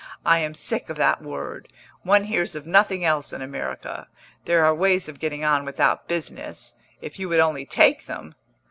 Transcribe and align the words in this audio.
I 0.25 0.39
am 0.39 0.55
sick 0.55 0.89
of 0.89 0.97
that 0.97 1.21
word 1.21 1.67
one 2.01 2.23
hears 2.23 2.55
of 2.55 2.65
nothing 2.65 3.05
else 3.05 3.31
in 3.31 3.43
America. 3.43 4.07
There 4.45 4.65
are 4.65 4.73
ways 4.73 5.07
of 5.07 5.19
getting 5.19 5.45
on 5.45 5.63
without 5.63 6.07
business, 6.07 6.73
if 7.01 7.19
you 7.19 7.29
would 7.29 7.39
only 7.39 7.67
take 7.67 8.07
them!" 8.07 8.33